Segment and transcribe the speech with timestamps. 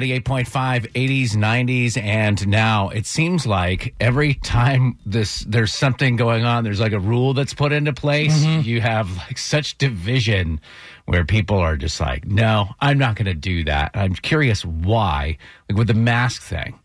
[0.00, 6.64] 98.5, 80s, 90s, and now it seems like every time this there's something going on,
[6.64, 8.44] there's like a rule that's put into place.
[8.44, 8.68] Mm-hmm.
[8.68, 10.60] You have like such division
[11.04, 13.92] where people are just like, no, I'm not going to do that.
[13.94, 15.38] I'm curious why,
[15.70, 16.80] like with the mask thing.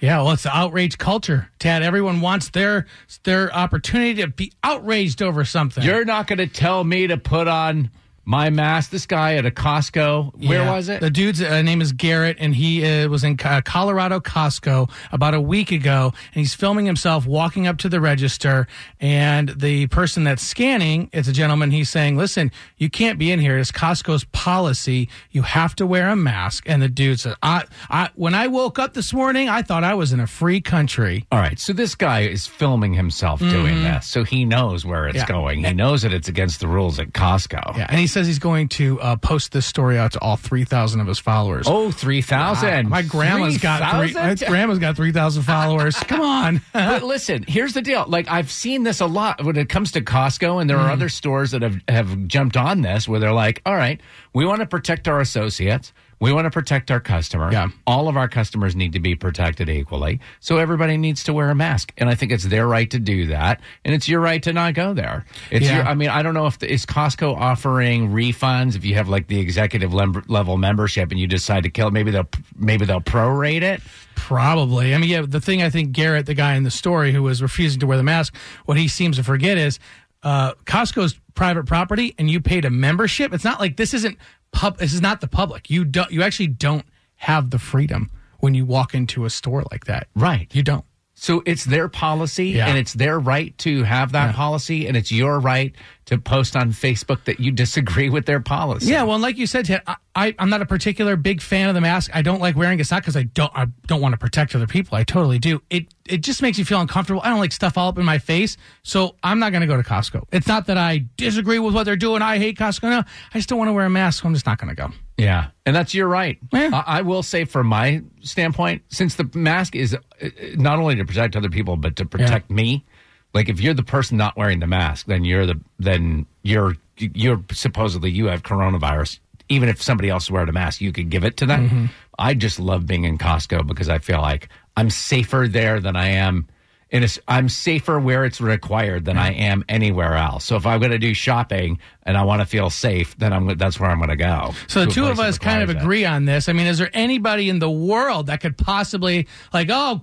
[0.00, 1.82] Yeah, well, it's the outrage culture, Tad.
[1.82, 2.86] Everyone wants their
[3.22, 5.84] their opportunity to be outraged over something.
[5.84, 7.90] You're not going to tell me to put on
[8.28, 8.90] my mask.
[8.90, 10.74] This guy at a Costco, where Yeah.
[10.74, 11.00] was it?
[11.00, 15.32] The dude's uh, name is Garrett, and he uh, was in uh, Colorado Costco about
[15.32, 18.66] a week ago, and he's filming himself walking up to the register.
[19.00, 21.70] And the person that's scanning, it's a gentleman.
[21.70, 23.56] He's saying, "Listen, you can't be in here.
[23.56, 25.08] It's Costco's policy.
[25.30, 28.78] You have to wear a mask." And the dude said, "I, I, when I woke
[28.78, 31.94] up this morning, I thought I was in a free country." All right, so this
[31.94, 35.32] guy is filming himself doing this, so he knows where it's Mm-hmm.
[35.32, 35.36] Yeah.
[35.40, 35.64] going.
[35.64, 37.76] He knows that it's against the rules at Costco.
[37.76, 40.64] Yeah, and he says he's going to uh, post this story out to all three
[40.64, 41.66] thousand of his followers.
[41.68, 42.88] Oh, 3,000.
[42.88, 44.12] My grandma's got three.
[44.12, 44.48] My 3,000?
[44.48, 45.94] grandma's got three thousand followers.
[46.08, 46.60] Come on.
[46.72, 48.04] but listen, here's the deal.
[48.08, 50.84] Like I've seen this a lot when it comes to Costco, and there Mm.
[50.86, 54.00] are other stores that have, have jumped on this where they're like, all right,
[54.34, 55.92] we want to protect our associates.
[56.20, 57.52] We want to protect our customer.
[57.52, 57.68] Yeah.
[57.86, 60.20] All of our customers need to be protected equally.
[60.40, 61.92] So everybody needs to wear a mask.
[61.96, 63.60] And I think it's their right to do that.
[63.84, 65.24] And it's your right to not go there.
[65.50, 65.76] It's Yeah.
[65.76, 69.08] your, I mean, I don't know if the, is Costco offering refunds if you have
[69.08, 72.84] like the executive lem- level membership and you decide to kill, it, maybe they'll, maybe
[72.84, 73.80] they'll prorate it.
[74.16, 74.94] Probably.
[74.94, 77.40] I mean, yeah, the thing I think Garrett, the guy in the story who was
[77.40, 78.34] refusing to wear the mask,
[78.66, 79.78] what he seems to forget is
[80.22, 83.32] uh, Costco's private property and you paid a membership.
[83.32, 84.18] It's not like this isn't
[84.52, 85.70] pub this is not the public.
[85.70, 86.84] You don't you actually don't
[87.16, 88.10] have the freedom
[88.40, 90.08] when you walk into a store like that.
[90.14, 90.54] Right.
[90.54, 90.84] You don't.
[91.20, 92.68] So it's their policy Yeah.
[92.68, 95.74] and it's their right to have that policy and it's your right
[96.06, 98.86] to post on Facebook that you disagree with their policy.
[98.92, 99.82] Yeah, well, and like you said, Ted,
[100.14, 102.10] I, I'm not a particular big fan of the mask.
[102.14, 102.82] I don't like wearing it.
[102.82, 104.96] It's not because I don't I don't want to protect other people.
[104.96, 105.60] I totally do.
[105.70, 107.20] It it just makes you feel uncomfortable.
[107.24, 109.76] I don't like stuff all up in my face, so I'm not going to go
[109.76, 110.22] to Costco.
[110.30, 112.22] It's not that I disagree with what they're doing.
[112.22, 112.84] I hate Costco.
[112.84, 112.98] No,
[113.34, 114.22] I just don't want to wear a mask.
[114.22, 114.92] So I'm just not going to go.
[115.18, 115.48] Yeah.
[115.66, 116.38] And that's your right.
[116.52, 116.70] Yeah.
[116.86, 121.04] I, I will say, from my standpoint, since the mask is uh, not only to
[121.04, 122.86] protect other people, but to protect me.
[123.34, 127.44] Like if you're the person not wearing the mask, then you're the then you're you're
[127.52, 129.18] supposedly you have coronavirus.
[129.50, 131.68] Even if somebody else wear a mask, you could give it to them.
[131.68, 131.86] Mm-hmm.
[132.18, 136.08] I just love being in Costco because I feel like I'm safer there than I
[136.08, 136.48] am.
[136.90, 140.44] In a, s- I'm safer where it's required than I am anywhere else.
[140.46, 143.58] So if I'm going to do shopping and I want to feel safe, then I'm
[143.58, 144.52] that's where I'm going to go.
[144.68, 145.84] So To the two of us kind of requires it.
[145.84, 146.48] agree on this.
[146.48, 150.00] I mean, is there anybody in the world that could possibly like, oh,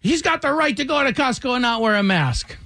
[0.00, 2.56] he's got the right to go to Costco and not wear a mask?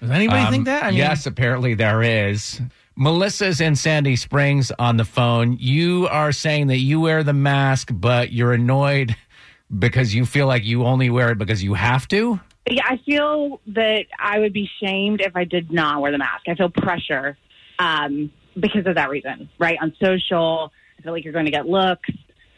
[0.00, 0.84] Does anybody think that?
[0.84, 2.60] I mean, Um, yes, apparently there is.
[2.94, 5.56] Melissa's in Sandy Springs on the phone.
[5.58, 9.16] You are saying that you wear the mask, but you're annoyed
[9.76, 12.38] because you feel like you only wear it because you have to.
[12.70, 16.48] Yeah, I feel that I would be shamed if I did not wear the mask.
[16.48, 17.36] I feel pressure
[17.78, 19.78] um, because of that reason, right?
[19.80, 22.10] On social, I feel like you're going to get looks,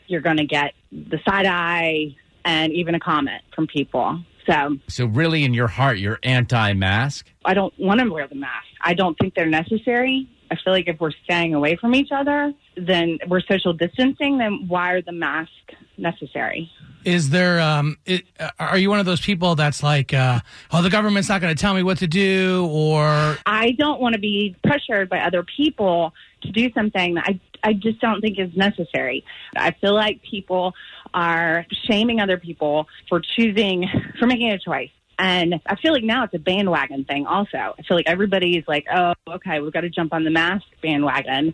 [0.06, 4.20] you're going to get the side eye, and even a comment from people.
[4.48, 7.26] So So really, in your heart, you're anti-mask.
[7.44, 8.66] I don't want to wear the mask.
[8.80, 10.28] I don't think they're necessary.
[10.50, 14.38] I feel like if we're staying away from each other, then we're social distancing.
[14.38, 15.52] Then why are the masks
[15.96, 16.70] necessary?
[17.04, 20.38] is there um it, uh, are you one of those people that's like uh
[20.72, 24.14] oh the government's not going to tell me what to do or I don't want
[24.14, 26.12] to be pressured by other people
[26.42, 29.24] to do something that I, I just don't think is necessary.
[29.56, 30.74] I feel like people
[31.12, 33.86] are shaming other people for choosing,
[34.18, 34.90] for making a choice.
[35.20, 37.58] And I feel like now it's a bandwagon thing also.
[37.58, 41.52] I feel like everybody's like, oh, okay, we've got to jump on the mask bandwagon.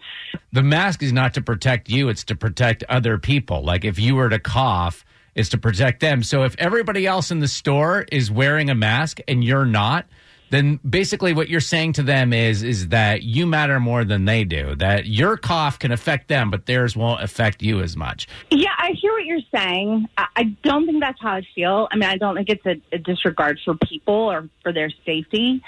[0.53, 3.65] The mask is not to protect you; it's to protect other people.
[3.65, 6.22] Like if you were to cough, it's to protect them.
[6.22, 10.06] So if everybody else in the store is wearing a mask and you're not,
[10.51, 14.45] then basically what you're saying to them is is that you matter more than they
[14.45, 14.75] do.
[14.77, 18.29] That your cough can affect them, but theirs won't affect you as much.
[18.51, 20.09] Yeah, I hear what you're saying.
[20.17, 21.88] I, I don't think that's how I feel.
[21.91, 25.62] I mean, I don't think it's a, a disregard for people or for their safety.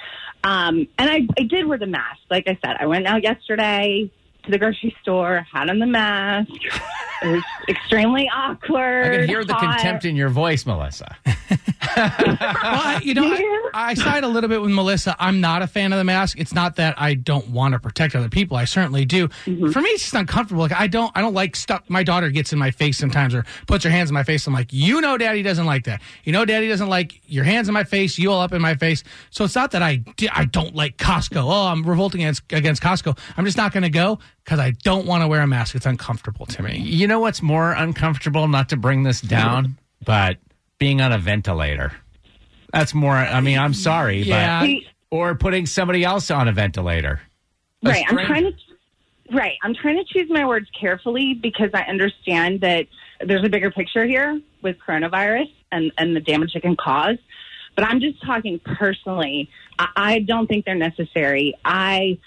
[0.45, 2.21] Um, and I, I did wear the mask.
[2.31, 4.11] Like I said, I went out yesterday
[4.45, 6.51] to the grocery store, had on the mask.
[7.21, 9.07] It was extremely awkward.
[9.07, 9.79] I can hear the hot.
[9.79, 11.17] contempt in your voice, Melissa.
[11.97, 15.17] Well, you know, I, I side a little bit with Melissa.
[15.19, 16.39] I'm not a fan of the mask.
[16.39, 18.57] It's not that I don't want to protect other people.
[18.57, 19.29] I certainly do.
[19.29, 19.71] Mm-hmm.
[19.71, 20.63] For me, it's just uncomfortable.
[20.63, 21.83] Like I don't, I don't like stuff.
[21.89, 24.47] My daughter gets in my face sometimes or puts her hands in my face.
[24.47, 26.01] I'm like, you know, Daddy doesn't like that.
[26.25, 28.75] You know, Daddy doesn't like your hands in my face, you all up in my
[28.75, 29.05] face.
[29.31, 31.43] So it's not that I, I don't like Costco.
[31.43, 33.19] Oh, I'm revolting against against Costco.
[33.37, 35.75] I'm just not going to go because I don't want to wear a mask.
[35.75, 36.79] It's uncomfortable to me.
[36.79, 38.49] You know what's more uncomfortable?
[38.49, 40.39] Not to bring this down, but
[40.79, 41.93] being on a ventilator.
[42.73, 43.15] That's more.
[43.15, 44.61] I mean, I'm sorry, Yeah.
[44.61, 44.71] but
[45.11, 47.21] or putting somebody else on a ventilator.
[47.85, 48.05] A right.
[48.09, 48.53] I'm trying to.
[49.31, 49.59] Right.
[49.63, 52.87] I'm trying to choose my words carefully because I understand that
[53.21, 57.19] there's a bigger picture here with coronavirus and, and the damage it can cause.
[57.77, 59.51] But I'm just talking personally.
[59.79, 61.55] I, I don't think they're necessary.
[61.65, 62.19] I,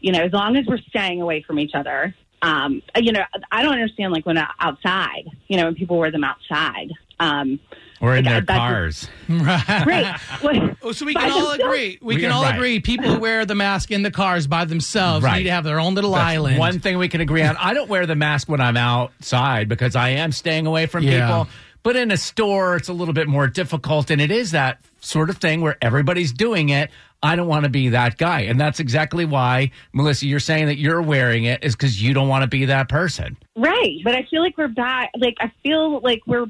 [0.00, 3.62] you know, as long as we're staying away from each other, um, you know, I
[3.62, 6.90] don't understand like when outside, you know, when people wear them outside.
[7.20, 7.60] Um,
[8.00, 9.08] or in like, their that's- cars.
[9.28, 10.18] right.
[10.42, 11.60] Well, Oh, so we can all themselves.
[11.60, 11.98] agree.
[12.00, 12.54] We, We- can all right.
[12.54, 12.80] agree.
[12.80, 15.38] People who wear the mask in the cars by themselves Right.
[15.38, 16.58] need to have their own little That's island.
[16.58, 17.56] One thing we can agree on.
[17.58, 21.26] I don't wear the mask when I'm outside because I am staying away from Yeah.
[21.26, 21.48] people.
[21.82, 24.10] But in a store, it's a little bit more difficult.
[24.10, 26.90] And it is that sort of thing where everybody's doing it.
[27.22, 28.40] I don't want to be that guy.
[28.42, 32.28] And that's exactly why, Melissa, you're saying that you're wearing it is because you don't
[32.28, 33.36] want to be that person.
[33.56, 35.10] Right, but I feel like we're back.
[35.18, 36.46] Like I feel like we're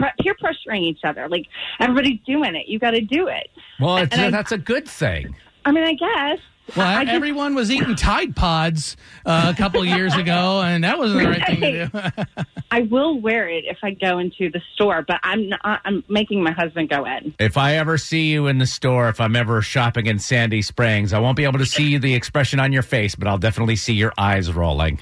[0.00, 1.28] pre- peer pressuring each other.
[1.28, 1.46] Like
[1.80, 2.66] everybody's doing it.
[2.68, 3.48] You got to do it.
[3.80, 5.34] Well, And I- that's a good thing.
[5.64, 6.38] I mean, I guess.
[6.76, 10.82] Well, I just- everyone was eating Tide Pods uh, a couple of years ago, and
[10.82, 12.44] that wasn't the right thing to do.
[12.72, 16.42] I will wear it if I go into the store, but I'm not, I'm making
[16.42, 17.34] my husband go in.
[17.38, 21.12] If I ever see you in the store, if I'm ever shopping in Sandy Springs,
[21.12, 23.94] I won't be able to see the expression on your face, but I'll definitely see
[23.94, 24.98] your eyes rolling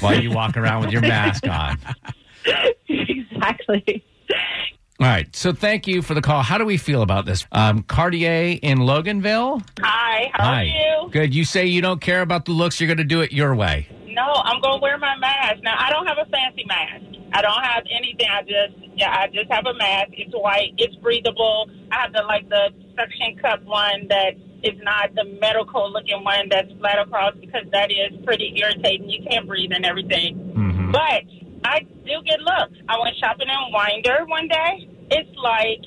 [0.00, 1.78] while you walk around with your mask on.
[2.88, 4.04] exactly.
[4.98, 5.34] All right.
[5.36, 6.42] So thank you for the call.
[6.42, 7.46] How do we feel about this?
[7.52, 9.62] Um, Cartier in Loganville.
[9.80, 10.60] Hi, how Hi.
[10.62, 10.64] are
[11.04, 11.10] you?
[11.10, 11.34] Good.
[11.34, 12.80] You say you don't care about the looks.
[12.80, 13.88] You're going to do it your way.
[14.08, 15.62] No, I'm gonna wear my mask.
[15.62, 17.04] Now I don't have a fancy mask.
[17.34, 18.26] I don't have anything.
[18.32, 20.12] I just yeah, I just have a mask.
[20.12, 20.72] It's white.
[20.78, 21.68] It's breathable.
[21.92, 24.32] I have the like the suction cup one that
[24.62, 29.10] is not the medical looking one that's flat across because that is pretty irritating.
[29.10, 30.34] You can't breathe and everything.
[30.56, 30.92] Mhm.
[30.92, 31.24] But
[31.66, 32.78] I do get looks.
[32.88, 34.88] I went shopping in Winder one day.
[35.10, 35.80] It's like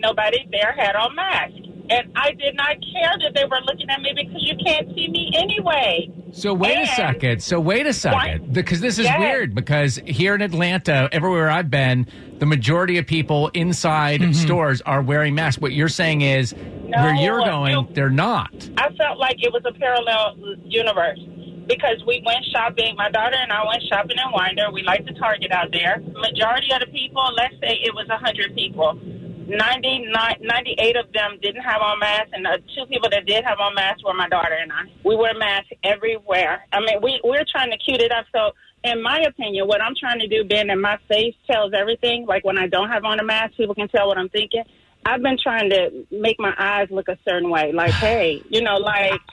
[0.00, 1.58] nobody there had on masks.
[1.90, 5.08] And I did not care that they were looking at me because you can't see
[5.08, 6.10] me anyway.
[6.32, 7.42] So wait a second.
[7.42, 9.20] So wait a second, because this is Yes.
[9.20, 9.54] weird.
[9.54, 12.06] Because here in Atlanta, everywhere I've been,
[12.38, 14.32] the majority of people inside mm-hmm.
[14.32, 15.60] stores are wearing masks.
[15.60, 17.88] What you're saying is, where you're going, no.
[17.92, 18.52] they're not.
[18.78, 21.20] I felt like it was a parallel universe
[21.66, 22.94] because we went shopping.
[22.96, 24.70] My daughter and I went shopping in Winder.
[24.72, 26.00] We like the Target out there.
[26.14, 28.98] Majority of the people, let's say it was 100 people,
[29.46, 33.60] 99, 98 of them didn't have on masks, and the two people that did have
[33.60, 34.84] on masks were my daughter and I.
[35.04, 36.64] We wear masks everywhere.
[36.72, 38.26] I mean, we, we're trying to cute it up.
[38.32, 38.52] So,
[38.84, 42.44] in my opinion, what I'm trying to do, being that my face tells everything, like
[42.44, 44.64] when I don't have on a mask, people can tell what I'm thinking.
[45.06, 47.72] I've been trying to make my eyes look a certain way.
[47.72, 49.20] Like, hey, you know, like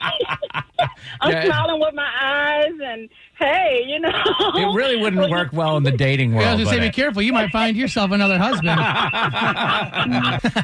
[1.20, 1.44] I'm Yeah.
[1.46, 3.08] smiling with my eyes, and
[3.38, 4.10] hey, you know,
[4.54, 6.58] It really wouldn't work well in the dating I world.
[6.60, 6.94] was going to say, be it?
[6.94, 7.22] careful.
[7.22, 8.68] You might find yourself another husband.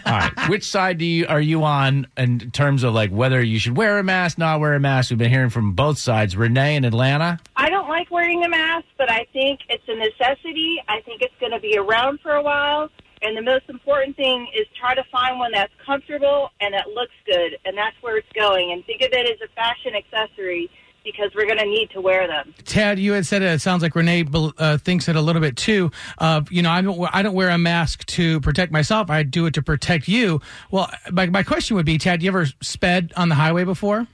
[0.07, 0.33] All right.
[0.49, 3.99] Which side do you are you on in terms of like whether you should wear
[3.99, 5.11] a mask, not wear a mask?
[5.11, 6.37] We've been hearing from both sides.
[6.37, 7.39] Renee in Atlanta.
[7.57, 10.83] I don't like wearing a mask, but I think it's a necessity.
[10.89, 12.91] I think it's going to be around for a while.
[13.23, 17.15] And the most important thing is try to find one that's comfortable and that looks
[17.27, 17.59] good.
[17.65, 18.73] And that's where it's going.
[18.73, 20.71] And think of it as a fashion accessory
[21.05, 22.55] because we're going to need to wear them.
[22.65, 23.47] Tad, you had said it.
[23.47, 24.27] It sounds like Renee
[24.59, 25.91] uh, thinks it a little bit too.
[26.19, 29.09] Uh, you know, I don't, I don't wear a mask to protect myself.
[29.09, 30.41] I do it to protect you.
[30.71, 34.07] Well, my, my question would be, Tad, you ever sped on the highway before?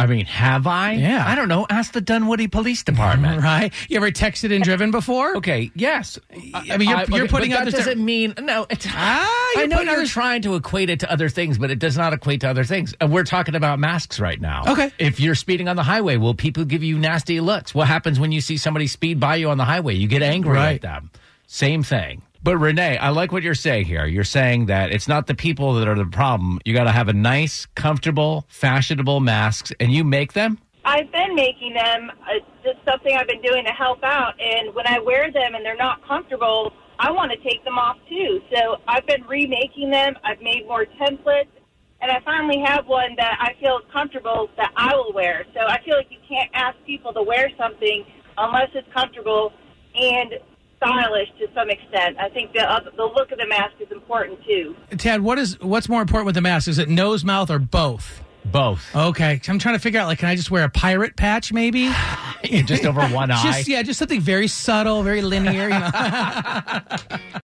[0.00, 0.92] I mean, have I?
[0.92, 1.24] Yeah.
[1.26, 1.66] I don't know.
[1.70, 3.42] Ask the Dunwoody Police Department.
[3.50, 3.72] Right?
[3.88, 5.36] You ever texted and driven before?
[5.38, 5.70] Okay.
[5.74, 6.18] Yes.
[6.54, 8.66] I mean, you're- you're putting out that this- doesn't mean no.
[8.70, 11.96] It's, Ah, I know you're trying to equate it to other things, but it does
[11.96, 12.94] not equate to other things.
[13.00, 14.64] And we're talking about masks right now.
[14.68, 14.90] Okay.
[14.98, 17.74] If you're speeding on the highway, will people give you nasty looks?
[17.74, 19.94] What happens when you see somebody speed by you on the highway?
[19.94, 20.74] You get angry Right.
[20.76, 21.10] at them.
[21.46, 22.22] Same thing.
[22.42, 24.06] But Renee, I like what you're saying here.
[24.06, 26.58] You're saying that it's not the people that are the problem.
[26.64, 30.58] You got to have a nice, comfortable, fashionable masks, and you make them.
[30.86, 32.10] I've been making them.
[32.28, 34.40] It's just something I've been doing to help out.
[34.40, 37.98] And when I wear them and they're not comfortable, I want to take them off
[38.08, 38.40] too.
[38.54, 40.14] So I've been remaking them.
[40.24, 41.52] I've made more templates.
[42.00, 45.44] And I finally have one that I feel comfortable that I will wear.
[45.52, 48.06] So I feel like you can't ask people to wear something
[48.38, 49.52] unless it's comfortable.
[49.94, 50.32] And
[50.80, 52.16] stylish to some extent.
[52.18, 54.74] I think the uh, the look of the mask is important too.
[54.96, 56.68] Tad, what is what's more important with the mask?
[56.68, 58.22] Is it nose, mouth, or both?
[58.42, 58.96] Both.
[58.96, 60.06] Okay, I'm trying to figure out.
[60.06, 61.90] Like, can I just wear a pirate patch, maybe?
[62.64, 63.42] Just over one eye.
[63.42, 65.64] Just yeah, just something very subtle, very linear.
[65.64, 65.90] You know.